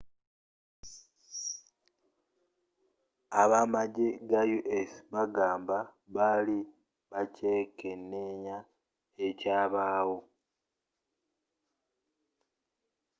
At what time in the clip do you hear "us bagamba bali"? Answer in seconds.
4.79-6.59